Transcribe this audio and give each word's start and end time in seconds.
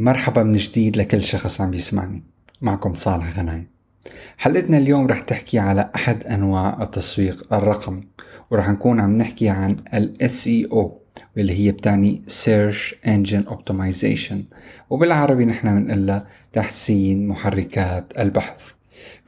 مرحبا 0.00 0.42
من 0.42 0.52
جديد 0.52 0.96
لكل 0.96 1.22
شخص 1.22 1.60
عم 1.60 1.74
يسمعني. 1.74 2.22
معكم 2.60 2.94
صالح 2.94 3.38
غنايم 3.38 3.66
حلقتنا 4.38 4.78
اليوم 4.78 5.06
رح 5.06 5.20
تحكي 5.20 5.58
على 5.58 5.90
أحد 5.94 6.26
أنواع 6.26 6.82
التسويق 6.82 7.54
الرقمي 7.54 8.06
ورح 8.50 8.68
نكون 8.68 9.00
عم 9.00 9.18
نحكي 9.18 9.48
عن 9.48 9.76
ال 9.94 10.16
SEO 10.22 10.76
واللي 11.36 11.52
هي 11.52 11.72
بتعني 11.72 12.22
Search 12.28 12.94
Engine 13.06 13.50
Optimization 13.50 14.36
وبالعربي 14.90 15.44
نحن 15.44 15.84
بنقول 15.84 16.22
تحسين 16.52 17.28
محركات 17.28 18.12
البحث. 18.18 18.60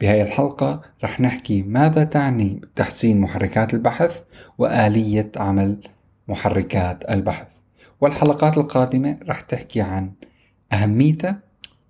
بهاي 0.01 0.21
الحلقة 0.21 0.81
رح 1.03 1.19
نحكي 1.19 1.61
ماذا 1.61 2.03
تعني 2.03 2.61
تحسين 2.75 3.21
محركات 3.21 3.73
البحث 3.73 4.21
وآلية 4.57 5.31
عمل 5.37 5.77
محركات 6.27 7.11
البحث. 7.11 7.47
والحلقات 8.01 8.57
القادمة 8.57 9.17
رح 9.29 9.41
تحكي 9.41 9.81
عن 9.81 10.11
أهميتها 10.73 11.39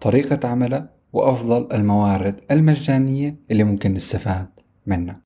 طريقة 0.01 0.47
عملها 0.47 0.89
وأفضل 1.13 1.73
الموارد 1.73 2.35
المجانية 2.51 3.35
اللي 3.51 3.63
ممكن 3.63 3.93
نستفاد 3.93 4.47
منها. 4.87 5.21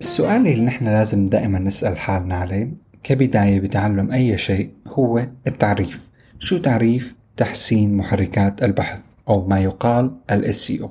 السؤال 0.00 0.46
اللي 0.46 0.64
نحن 0.64 0.84
لازم 0.84 1.26
دائما 1.26 1.58
نسأل 1.58 1.98
حالنا 1.98 2.34
عليه 2.36 2.70
كبداية 3.02 3.60
بتعلم 3.60 4.12
أي 4.12 4.38
شيء 4.38 4.70
هو 4.86 5.26
التعريف. 5.46 6.00
شو 6.38 6.58
تعريف 6.58 7.14
تحسين 7.36 7.96
محركات 7.96 8.62
البحث 8.62 9.00
أو 9.28 9.46
ما 9.46 9.60
يقال 9.60 10.10
ال 10.30 10.54
SEO 10.54 10.88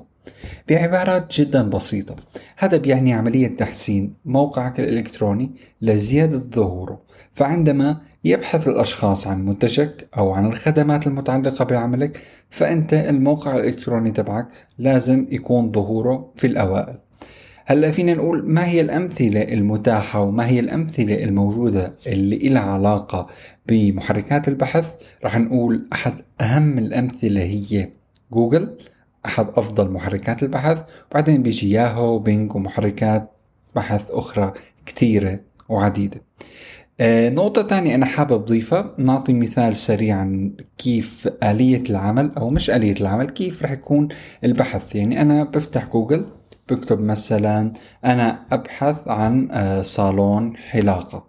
بعبارات 0.68 1.40
جدا 1.40 1.62
بسيطة. 1.62 2.16
هذا 2.60 2.76
بيعني 2.76 3.12
عملية 3.12 3.48
تحسين 3.48 4.14
موقعك 4.24 4.80
الإلكتروني 4.80 5.50
لزيادة 5.82 6.38
ظهوره. 6.38 7.00
فعندما 7.32 8.00
يبحث 8.24 8.68
الأشخاص 8.68 9.26
عن 9.26 9.44
منتجك 9.44 10.08
أو 10.18 10.32
عن 10.32 10.46
الخدمات 10.46 11.06
المتعلقة 11.06 11.64
بعملك 11.64 12.22
فأنت 12.50 12.94
الموقع 12.94 13.56
الإلكتروني 13.56 14.10
تبعك 14.10 14.48
لازم 14.78 15.26
يكون 15.30 15.72
ظهوره 15.72 16.32
في 16.36 16.46
الأوائل. 16.46 16.98
هلأ 17.66 17.90
فينا 17.90 18.14
نقول 18.14 18.50
ما 18.50 18.66
هي 18.66 18.80
الأمثلة 18.80 19.42
المتاحة 19.42 20.22
وما 20.22 20.46
هي 20.46 20.60
الأمثلة 20.60 21.24
الموجودة 21.24 21.94
اللي 22.06 22.36
لها 22.36 22.62
علاقة 22.62 23.26
بمحركات 23.66 24.48
البحث؟ 24.48 24.94
رح 25.24 25.38
نقول 25.38 25.88
أحد 25.92 26.14
أهم 26.40 26.78
الأمثلة 26.78 27.42
هي 27.42 27.88
جوجل. 28.32 28.76
أحد 29.28 29.46
أفضل 29.56 29.90
محركات 29.90 30.42
البحث. 30.42 30.82
وبعدين 31.10 31.42
بيجي 31.42 31.70
ياهو 31.70 32.14
وبينج 32.14 32.54
ومحركات 32.54 33.30
بحث 33.76 34.10
أخرى 34.10 34.52
كثيرة 34.86 35.40
وعديدة. 35.68 36.22
آه 37.00 37.28
نقطة 37.28 37.62
تانية 37.62 37.94
أنا 37.94 38.06
حابب 38.06 38.32
أضيفها. 38.32 38.94
نعطي 38.98 39.32
مثال 39.32 39.76
سريع 39.76 40.16
عن 40.16 40.52
كيف 40.78 41.28
آلية 41.42 41.82
العمل 41.90 42.32
أو 42.36 42.50
مش 42.50 42.70
آلية 42.70 42.94
العمل 43.00 43.30
كيف 43.30 43.62
رح 43.62 43.70
يكون 43.70 44.08
البحث. 44.44 44.94
يعني 44.96 45.22
أنا 45.22 45.44
بفتح 45.44 45.86
جوجل 45.86 46.26
بكتب 46.70 47.00
مثلا 47.00 47.72
أنا 48.04 48.46
أبحث 48.52 49.08
عن 49.08 49.48
آه 49.50 49.82
صالون 49.82 50.56
حلاقة. 50.56 51.26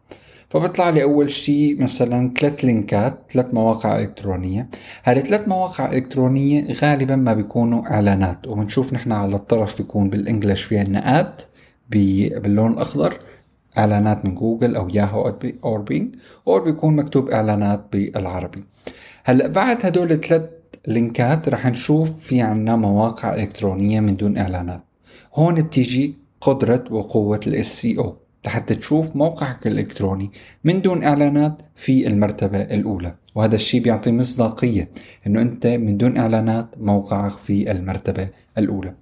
فبطلع 0.50 0.89
لي 0.89 1.03
أول 1.03 1.31
شيء 1.31 1.81
مثلا 1.81 2.33
ثلاث 2.39 2.66
لينكات 2.66 3.19
ثلاث 3.33 3.53
مواقع 3.53 4.00
إلكترونية. 4.00 4.69
هذه 5.03 5.19
ثلاث 5.19 5.47
مواقع 5.47 5.92
إلكترونية 5.92 6.73
غالبا 6.73 7.16
ما 7.16 7.33
بيكونوا 7.33 7.92
إعلانات 7.92 8.47
وبنشوف 8.47 8.94
نحن 8.94 9.11
على 9.11 9.36
الطرف 9.36 9.77
بيكون 9.77 10.09
بال 10.09 10.21
English 10.21 10.61
في 10.61 10.77
عنا 10.77 11.20
ad 11.19 11.42
باللون 11.89 12.73
الأخضر 12.73 13.17
إعلانات 13.77 14.26
من 14.26 14.36
جوجل 14.36 14.76
أو 14.76 14.89
ياهو 14.89 15.33
أو 15.64 15.77
بينج 15.77 16.15
أو 16.48 16.60
بيكون 16.60 16.95
مكتوب 16.95 17.30
إعلانات 17.30 17.86
بالعربي. 17.92 18.64
هلأ 19.23 19.48
بعد 19.48 19.86
هدول 19.86 20.11
الثلاث 20.11 20.49
لينكات 20.87 21.49
رح 21.49 21.66
نشوف 21.66 22.20
في 22.20 22.42
عنا 22.42 22.76
مواقع 22.76 23.36
إلكترونية 23.36 23.99
من 23.99 24.16
دون 24.16 24.37
إعلانات. 24.37 24.81
هون 25.36 25.61
بتيجي 25.61 26.16
قدرة 26.42 26.83
وقوة 26.92 27.39
ال 27.48 27.82
SEO 27.82 28.15
لحتى 28.45 28.76
تشوف 28.76 29.16
موقعك 29.16 29.67
الإلكتروني 29.67 30.32
من 30.64 30.82
دون 30.82 31.04
إعلانات 31.04 31.61
في 31.76 32.08
المرتبة 32.08 32.61
الأولى. 32.61 33.16
وهذا 33.36 33.55
الشيء 33.55 33.82
بيعطي 33.82 34.11
مصداقية 34.11 34.89
أنه 35.27 35.42
أنت 35.42 35.67
من 35.67 35.98
دون 35.98 36.17
إعلانات 36.17 36.76
موقعك 36.78 37.32
في 37.32 37.72
المرتبة 37.72 38.30
الأولى. 38.58 38.94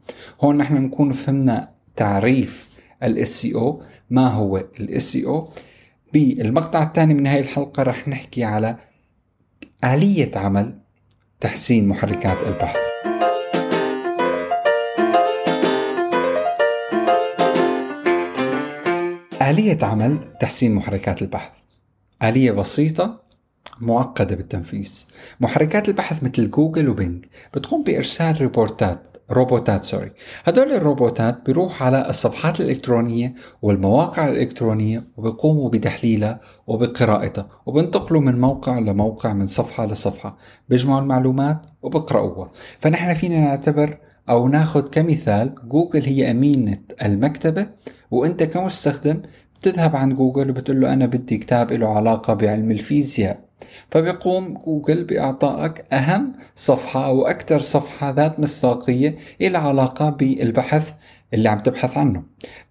هون 0.42 0.58
نحن 0.58 0.76
نكون 0.76 1.12
فهمنا 1.12 1.70
تعريف 1.96 2.80
ال 3.03 3.28
SEO 3.28 3.84
ما 4.09 4.28
هو 4.28 4.58
ال 4.58 5.02
SEO 5.02 5.52
بالمقطع 6.14 6.84
الثاني 6.84 7.14
من 7.14 7.28
هاي 7.28 7.40
الحلقة 7.40 7.84
رح 7.84 8.08
نحكي 8.08 8.44
على 8.44 8.76
آلية 9.84 10.31
عمل 10.36 10.80
تحسين 11.40 11.88
محركات 11.88 12.38
البحث. 12.47 12.87
آلية 19.50 19.78
عمل 19.81 20.19
تحسين 20.40 20.75
محركات 20.75 21.22
البحث. 21.22 21.52
آلية 22.24 22.52
بسيطة 22.52 23.22
معقدة 23.81 24.35
بالتنفيذ. 24.35 25.06
محركات 25.40 25.90
البحث 25.90 26.24
مثل 26.24 26.50
جوجل 26.50 26.90
وبينج 26.90 27.25
بتقوم 27.53 27.84
بإرسال 27.84 28.41
ريبورتات 28.41 29.18
روبوتات 29.31 29.85
sorry 29.85 30.12
هدول 30.44 30.74
الروبوتات 30.74 31.46
بيروحوا 31.46 31.88
على 31.88 32.09
الصفحات 32.09 32.62
الإلكترونية 32.62 33.35
والمواقع 33.62 34.28
الإلكترونية 34.28 35.08
وبيقوموا 35.18 35.69
بتحليلها 35.69 36.40
وبقراءتها 36.68 37.50
وبنتقلوا 37.66 38.22
من 38.22 38.40
موقع 38.40 38.79
لموقع 38.79 39.34
من 39.34 39.47
صفحة 39.47 39.85
لصفحة 39.85 40.38
بيجمعوا 40.69 41.02
المعلومات 41.02 41.62
وبقرأوها. 41.81 42.52
فنحن 42.79 43.14
فينا 43.14 43.40
نعتبر 43.40 43.97
أو 44.30 44.48
ناخذ 44.48 44.90
كمثال 44.90 45.56
جوجل 45.70 46.04
هي 46.04 46.32
أمينة 46.32 46.80
المكتبة 47.06 47.68
وأنت 48.12 48.44
كمستخدم 48.44 49.22
بتذهب 49.60 49.96
عند 49.96 50.14
جوجل 50.16 50.50
وبتقول 50.50 50.82
له 50.82 50.94
أنا 50.94 51.06
بدي 51.06 51.38
كتاب 51.38 51.74
له 51.74 51.88
علاقة 51.88 52.34
بعلم 52.34 52.72
الفيزياء. 52.72 53.48
فبيقوم 53.92 54.54
جوجل 54.54 55.04
بإعطائك 55.04 55.94
أهم 55.94 56.34
صفحة 56.56 57.06
أو 57.06 57.28
أكثر 57.28 57.60
صفحة 57.60 58.12
ذات 58.12 58.40
مصداقية 58.40 59.18
إلى 59.42 59.58
علاقة 59.58 60.10
بالبحث 60.10 60.92
اللي 61.34 61.50
عم 61.50 61.58
تبحث 61.58 61.98
عنه. 61.98 62.24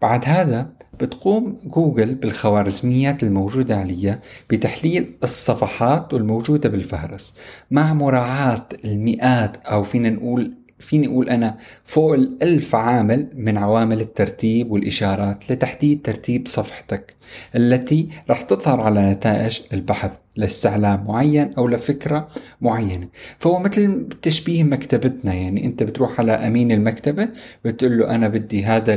بعد 0.03 0.25
هذا 0.25 0.71
بتقوم 1.01 1.59
جوجل 1.65 2.15
بالخوارزميات 2.15 3.23
الموجودة 3.23 3.77
عليها 3.77 4.21
بتحليل 4.51 5.17
الصفحات 5.23 6.15
الموجودة 6.15 6.69
بالفهرس. 6.69 7.37
مع 7.71 7.95
مراعاة 7.95 8.67
المئات 8.85 9.57
أو 9.57 9.85
فينا 9.85 10.11
نقول 10.11 10.55
فيني 10.79 11.07
أقول 11.07 11.29
أنا 11.29 11.59
فوق 11.85 12.15
الألف 12.15 12.75
عامل 12.75 13.29
من 13.35 13.59
عوامل 13.59 14.01
الترتيب 14.01 14.71
والإشارات 14.71 15.51
لتحديد 15.53 16.03
ترتيب 16.03 16.49
صفحتك 16.49 17.15
التي 17.55 18.09
رح 18.31 18.41
تظهر 18.41 18.81
على 18.81 19.11
نتائج 19.11 19.61
البحث. 19.73 20.11
لاستعلام 20.37 21.05
معين 21.09 21.55
أو 21.59 21.69
لفكرة 21.69 22.29
معينة. 22.61 23.09
فهو 23.39 23.59
مثل 23.59 24.09
تشبيه 24.23 24.63
مكتبتنا 24.65 25.35
يعني 25.35 25.65
أنت 25.67 25.83
بتروح 25.83 26.21
على 26.21 26.33
أمين 26.33 26.73
المكتبة 26.73 27.29
بتقول 27.65 27.99
له 27.99 28.11
أنا 28.15 28.29
بدي 28.29 28.65
هذا 28.65 28.95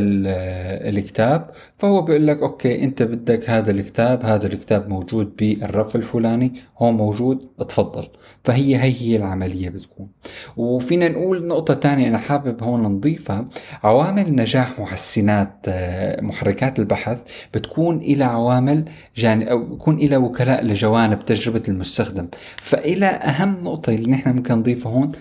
الكتاب 0.89 1.49
فهو 1.78 2.01
بيقول 2.01 2.28
لك 2.28 2.38
أوكي 2.41 2.83
أنت 2.83 3.03
بدك 3.03 3.49
هذا 3.49 3.72
الكتاب 3.72 4.25
هذا 4.25 4.47
الكتاب 4.47 4.89
موجود 4.89 5.35
بالرف 5.35 5.95
الفلاني 5.95 6.53
هون 6.78 6.94
موجود 6.94 7.47
اتفضل. 7.59 8.07
فهي 8.44 8.75
هي 8.75 8.94
هي 9.01 9.16
العملية 9.16 9.69
بتكون. 9.69 10.08
وفينا 10.58 11.09
نقول 11.09 11.47
نقطة 11.47 11.73
تانية 11.73 12.08
أنا 12.08 12.17
حابب 12.17 12.64
هون 12.64 12.84
نضيفها. 12.84 13.46
عوامل 13.84 14.35
نجاح 14.35 14.79
محسنات 14.79 15.66
آه، 15.67 16.22
محركات 16.22 16.79
البحث 16.79 17.22
بتكون 17.53 17.97
إلى 17.97 18.23
عوامل 18.23 18.85
جان 19.17 19.43
أو 19.43 19.64
بكون 19.64 19.97
إلى 19.97 20.17
وكلاء 20.17 20.66
لجوانب 20.66 21.25
تجربة 21.29 21.64
المستخدم. 21.67 22.28
فإلى 22.58 23.05
أهم 23.05 23.64
نقطة 23.64 23.93
اللي 23.93 24.11
نحن 24.11 24.35
ممكن 24.35 24.53
نضيفها 24.53 24.91
هون 24.91 25.11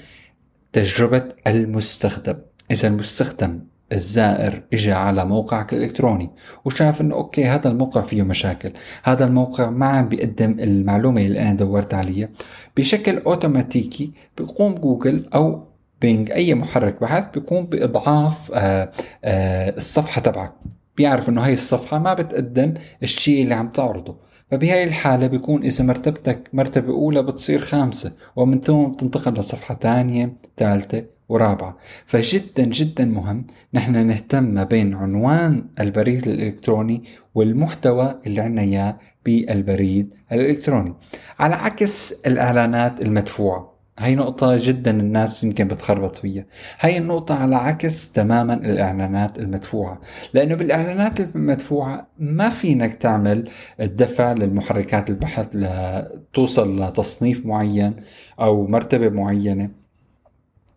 تجربة 0.72 1.28
المستخدم. 1.46 2.36
إذا 2.70 2.88
المستخدم 2.88 3.60
الزائر 3.92 4.62
اجى 4.72 4.92
على 4.92 5.24
موقعك 5.24 5.72
الإلكتروني 5.72 6.30
وشاف 6.64 7.00
إنه 7.00 7.14
أوكي 7.14 7.44
هذا 7.44 7.68
الموقع 7.68 8.02
فيه 8.02 8.22
مشاكل 8.22 8.72
هذا 9.02 9.24
الموقع 9.24 9.70
ما 9.70 9.86
عم 9.86 10.08
بيقدم 10.08 10.60
المعلومة 10.60 11.26
اللي 11.26 11.40
أنا 11.40 11.52
دورت 11.52 11.94
عليها 11.94 12.28
بشكل 12.76 13.18
أوتوماتيكي 13.18 14.12
بيقوم 14.38 14.74
جوجل 14.74 15.28
أو 15.34 15.68
بينج 16.00 16.30
أي 16.30 16.54
محرك 16.54 17.00
بحث 17.00 17.24
بيقوم 17.34 17.66
بإضعاف 17.66 18.52
آآ 18.52 18.58
آه، 18.58 18.90
آآ 19.24 19.68
آه، 19.68 19.76
الصفحة 19.76 20.20
تبعك. 20.20 20.52
بيعرف 20.96 21.28
إنه 21.28 21.44
هاي 21.44 21.52
الصفحة 21.52 21.98
ما 21.98 22.14
بتقدم 22.14 22.74
الشيء 23.02 23.42
اللي 23.42 23.54
عم 23.54 23.68
تعرضه. 23.68 24.16
فبهاي 24.50 24.84
الحالة 24.84 25.26
بيكون 25.26 25.62
إذا 25.62 25.84
مرتبتك 25.84 26.50
مرتبة 26.52 26.92
أولى 26.92 27.22
بتصير 27.22 27.60
خامسة 27.60 28.12
ومن 28.36 28.60
ثم 28.60 28.84
بتنتقل 28.84 29.32
لصفحة 29.32 29.74
ثانية 29.74 30.32
ثالثة 30.56 31.04
ورابعة. 31.28 31.76
فجدا 32.06 32.64
جدا 32.64 33.04
مهم 33.04 33.46
نحن 33.74 34.06
نهتم 34.06 34.44
ما 34.44 34.64
بين 34.64 34.94
عنوان 34.94 35.64
البريد 35.80 36.28
الإلكتروني 36.28 37.04
والمحتوى 37.34 38.20
اللي 38.26 38.40
عنا 38.40 38.62
إياه 38.62 38.98
بالبريد 39.24 40.14
الإلكتروني. 40.32 40.94
على 41.38 41.54
عكس 41.54 42.26
الإعلانات 42.26 43.00
المدفوعة 43.00 43.77
هاي 43.98 44.14
نقطة 44.14 44.56
جدا 44.60 44.90
الناس 44.90 45.44
يمكن 45.44 45.68
بتخربط 45.68 46.16
فيها. 46.16 46.44
هاي 46.80 46.98
النقطة 46.98 47.34
على 47.34 47.56
عكس 47.56 48.12
تماما 48.12 48.54
الإعلانات 48.54 49.38
المدفوعة. 49.38 50.00
لأنه 50.34 50.54
بالإعلانات 50.54 51.20
المدفوعة 51.20 52.08
ما 52.18 52.48
فينك 52.48 52.94
تعمل 52.94 53.50
الدفع 53.80 54.32
للمحركات 54.32 55.10
البحث 55.10 55.48
لتوصل 55.54 56.82
لتصنيف 56.82 57.46
معين 57.46 57.96
أو 58.40 58.66
مرتبة 58.66 59.08
معينة. 59.08 59.70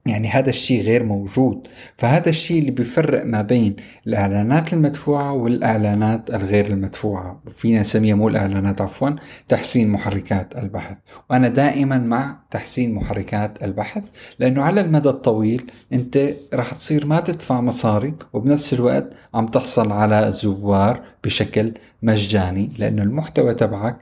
يعني 0.05 0.27
هذا 0.27 0.49
الشيء 0.49 0.81
غير 0.81 1.03
موجود. 1.03 1.67
فهذا 1.97 2.29
الشيء 2.29 2.59
اللي 2.59 2.71
بيفرق 2.71 3.25
ما 3.25 3.41
بين 3.41 3.75
الإعلانات 4.07 4.73
المدفوعة 4.73 5.33
والإعلانات 5.33 6.29
الغير 6.29 6.65
المدفوعة. 6.67 7.41
فينا 7.49 7.79
نسميها 7.81 8.15
مو 8.15 8.27
الإعلانات 8.27 8.81
عفوا 8.81 9.09
تحسين 9.47 9.89
محركات 9.89 10.57
البحث. 10.57 10.97
وأنا 11.29 11.47
دائما 11.47 11.97
مع 11.97 12.39
تحسين 12.51 12.93
محركات 12.93 13.63
البحث 13.63 14.03
لأنه 14.39 14.61
على 14.63 14.81
المدى 14.81 15.09
الطويل 15.09 15.71
أنت 15.93 16.29
راح 16.53 16.73
تصير 16.73 17.05
ما 17.05 17.19
تدفع 17.21 17.61
مصاري 17.61 18.13
وبنفس 18.33 18.73
الوقت 18.73 19.13
عم 19.33 19.47
تحصل 19.47 19.91
على 19.91 20.31
زوار 20.31 21.03
بشكل 21.23 21.73
مجاني 22.03 22.69
لأنه 22.79 23.03
المحتوى 23.03 23.53
تبعك 23.53 23.97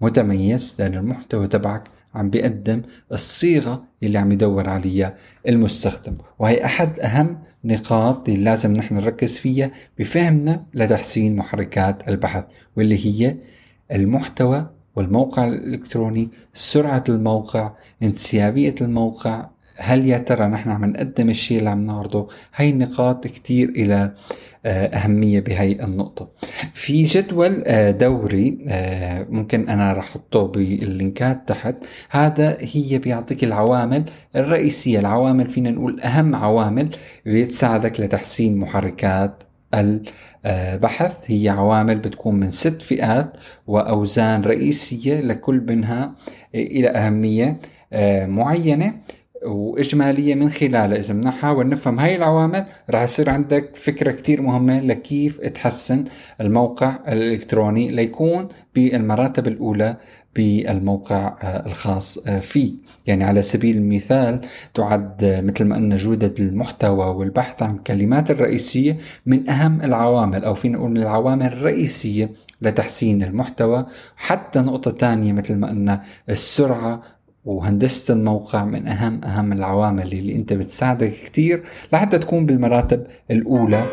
متميز 0.00 0.76
لأن 0.78 0.94
المحتوى 0.94 1.48
تبعك 1.48 1.82
عم 2.16 2.30
بيقدم 2.30 2.82
الصيغة 3.12 3.84
اللي 4.02 4.18
عم 4.18 4.32
يدور 4.32 4.68
عليها 4.68 5.16
المستخدم. 5.48 6.16
وهي 6.38 6.64
أحد 6.64 7.00
أهم 7.00 7.38
نقاط 7.64 8.28
اللي 8.28 8.44
لازم 8.44 8.72
نحن 8.72 8.94
نركز 8.94 9.38
فيها 9.38 9.70
بفهمنا 9.98 10.66
لتحسين 10.74 11.36
محركات 11.36 12.08
البحث 12.08 12.44
واللي 12.76 13.06
هي 13.06 13.36
المحتوى 13.92 14.70
والموقع 14.96 15.48
الإلكتروني 15.48 16.28
سرعة 16.54 17.04
الموقع 17.08 17.72
انسيابية 18.02 18.74
الموقع 18.80 19.48
هل 19.78 20.06
يا 20.06 20.18
ترى 20.18 20.46
نحن 20.46 20.70
عم 20.70 20.84
نقدم 20.84 21.30
الشيء 21.30 21.58
اللي 21.58 21.70
عم 21.70 21.86
نعرضه؟ 21.86 22.28
هاي 22.54 22.70
النقاط 22.70 23.26
كتير 23.26 23.68
إلى 23.68 24.14
آه، 24.66 24.86
أهمية 24.86 25.40
بهاي 25.40 25.84
النقطة. 25.84 26.28
في 26.74 27.02
جدول 27.04 27.64
آه، 27.66 27.90
دوري 27.90 28.58
آه، 28.68 29.26
ممكن 29.30 29.68
أنا 29.68 29.92
رح 29.92 30.06
أحطه 30.06 30.46
باللينكات 30.46 31.48
تحت. 31.48 31.76
هذا 32.10 32.58
هي 32.60 32.98
بيعطيك 32.98 33.44
العوامل 33.44 34.04
الرئيسية. 34.36 34.98
العوامل 34.98 35.50
فينا 35.50 35.70
نقول 35.70 36.00
أهم 36.00 36.34
عوامل 36.34 36.88
بتساعدك 37.26 38.00
لتحسين 38.00 38.58
محركات 38.58 39.42
البحث 39.74 41.16
هي 41.26 41.48
عوامل 41.48 41.98
بتكون 41.98 42.34
من 42.34 42.50
ست 42.50 42.82
فئات 42.82 43.32
وأوزان 43.66 44.40
رئيسية 44.40 45.20
لكل 45.20 45.60
منها 45.68 46.14
إلى 46.54 46.88
أهمية 46.88 47.60
معينة. 48.26 48.94
وإجمالية 49.46 50.34
من 50.34 50.50
خلالها. 50.50 50.98
إذا 50.98 51.14
بدنا 51.14 51.30
نحاول 51.30 51.68
نفهم 51.68 51.98
هاي 51.98 52.16
العوامل 52.16 52.66
رح 52.90 53.02
يصير 53.02 53.30
عندك 53.30 53.76
فكرة 53.76 54.12
كتير 54.12 54.42
مهمة 54.42 54.80
لكيف 54.80 55.40
تحسن 55.40 56.04
الموقع 56.40 56.98
الإلكتروني 57.08 57.90
ليكون 57.90 58.48
بالمراتب 58.74 59.46
الأولى 59.46 59.96
بالموقع 60.36 61.36
آه، 61.42 61.66
الخاص 61.66 62.18
آه، 62.28 62.38
فيه. 62.38 62.72
يعني 63.06 63.24
على 63.24 63.42
سبيل 63.42 63.76
المثال 63.76 64.40
تعد 64.74 65.24
آه، 65.24 65.40
مثل 65.40 65.64
ما 65.64 65.76
قلنا 65.76 65.96
جودة 65.96 66.34
المحتوى 66.40 67.06
والبحث 67.06 67.62
عن 67.62 67.74
الكلمات 67.74 68.30
الرئيسية 68.30 68.98
من 69.26 69.50
أهم 69.50 69.82
العوامل 69.82 70.44
أو 70.44 70.54
فينا 70.54 70.78
نقول 70.78 70.90
من 70.90 70.96
العوامل 70.96 71.46
الرئيسية 71.46 72.30
لتحسين 72.62 73.22
المحتوى. 73.22 73.86
حتى 74.16 74.58
نقطة 74.58 74.90
تانية 74.90 75.32
مثل 75.32 75.56
ما 75.56 75.68
قلنا 75.68 76.02
السرعة 76.28 77.02
وهندسة 77.46 78.14
الموقع 78.14 78.64
من 78.64 78.88
أهم 78.88 79.24
أهم 79.24 79.52
العوامل 79.52 80.12
اللي 80.12 80.36
أنت 80.36 80.52
بتساعدك 80.52 81.12
كتير 81.12 81.64
لحتى 81.92 82.18
تكون 82.18 82.46
بالمراتب 82.46 83.06
الأولى. 83.30 83.86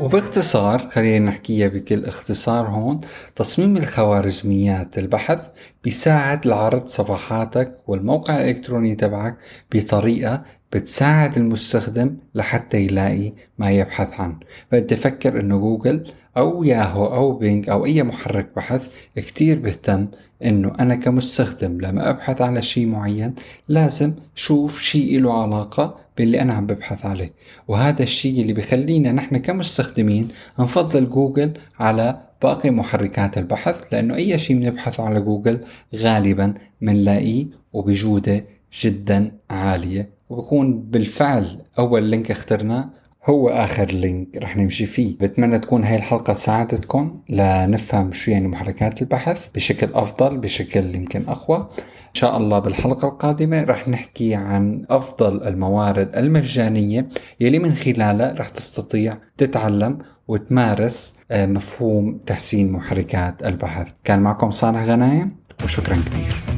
وباختصار 0.00 0.88
خلينا 0.88 1.26
نحكيها 1.30 1.68
بكل 1.68 2.04
اختصار 2.04 2.68
هون 2.68 3.00
تصميم 3.36 3.76
الخوارزميات 3.76 4.98
البحث 4.98 5.48
بيساعد 5.84 6.46
لعرض 6.46 6.86
صفحاتك 6.86 7.78
والموقع 7.86 8.34
الإلكتروني 8.40 8.94
تبعك 8.94 9.36
بطريقة 9.74 10.42
بتساعد 10.72 11.36
المستخدم 11.36 12.16
لحتى 12.34 12.78
يلاقي 12.78 13.32
ما 13.58 13.70
يبحث 13.70 14.20
عنه. 14.20 14.36
فأنت 14.70 14.94
فكر 14.94 15.40
إنه 15.40 15.58
جوجل 15.58 16.04
أو 16.36 16.64
ياهو 16.64 17.06
أو 17.06 17.32
بينج 17.32 17.70
أو 17.70 17.84
أي 17.86 18.02
محرك 18.02 18.48
بحث 18.56 18.94
كتير 19.16 19.58
بيهتم 19.58 20.06
إنه 20.44 20.72
أنا 20.80 20.94
كمستخدم 20.94 21.80
لما 21.80 22.10
أبحث 22.10 22.42
على 22.42 22.62
شيء 22.62 22.86
معين 22.86 23.34
لازم 23.68 24.12
شوف 24.34 24.82
شيء 24.82 25.20
له 25.20 25.42
علاقة 25.42 25.96
باللي 26.18 26.40
أنا 26.42 26.54
عم 26.54 26.66
ببحث 26.66 27.06
عليه. 27.06 27.32
وهذا 27.68 28.02
الشيء 28.02 28.42
اللي 28.42 28.52
بخلينا 28.52 29.12
نحن 29.12 29.36
كمستخدمين 29.36 30.28
نفضل 30.58 31.08
جوجل 31.08 31.52
على 31.78 32.20
باقي 32.42 32.70
محركات 32.70 33.38
البحث 33.38 33.84
لأنه 33.92 34.14
أي 34.14 34.38
شيء 34.38 34.56
بنبحث 34.56 35.00
على 35.00 35.20
جوجل 35.20 35.60
غالبا 35.94 36.54
بنلاقيه 36.80 37.46
وبجودة 37.72 38.44
جدا 38.82 39.32
عالية. 39.50 40.08
وبكون 40.32 40.80
بالفعل 40.82 41.58
أول 41.78 42.02
link 42.02 42.30
اخترناه 42.30 42.90
هو 43.24 43.48
آخر 43.48 43.84
لينك 43.84 44.36
رح 44.36 44.56
نمشي 44.56 44.86
فيه. 44.86 45.16
بتمنى 45.20 45.58
تكون 45.58 45.84
هاي 45.84 45.96
الحلقة 45.96 46.34
ساعدتكم 46.34 47.20
لنفهم 47.28 48.12
شو 48.12 48.30
يعني 48.30 48.48
محركات 48.48 49.02
البحث 49.02 49.48
بشكل 49.54 49.88
أفضل 49.94 50.38
بشكل 50.38 50.94
يمكن 50.94 51.22
أقوى. 51.28 51.56
إن 51.78 52.14
شاء 52.14 52.36
الله 52.36 52.58
بالحلقة 52.58 53.08
القادمة 53.08 53.64
رح 53.64 53.88
نحكي 53.88 54.34
عن 54.34 54.86
أفضل 54.90 55.42
الموارد 55.42 56.16
المجانية 56.16 57.08
يلي 57.40 57.58
من 57.58 57.74
خلالها 57.74 58.34
رح 58.38 58.48
تستطيع 58.48 59.18
تتعلم 59.36 59.98
وتمارس 60.28 61.18
آه، 61.30 61.46
مفهوم 61.46 62.18
تحسين 62.18 62.72
محركات 62.72 63.44
البحث. 63.44 63.88
كان 64.04 64.20
معكم 64.20 64.50
صالح 64.50 64.82
غنايم 64.82 65.36
وشكرا 65.64 65.94
كثير. 65.94 66.51